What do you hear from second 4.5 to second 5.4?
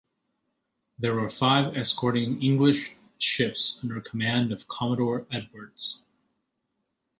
of Commodore